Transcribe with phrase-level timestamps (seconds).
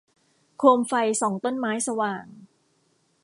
[0.57, 2.25] โคมไฟส่องต้นไม้สว่าง